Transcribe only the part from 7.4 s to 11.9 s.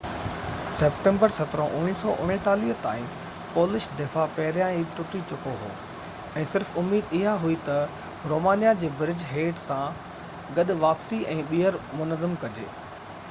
هئي ته رومانيا جي برج هيڊ سان گڏ واپسي ۽ ٻيهر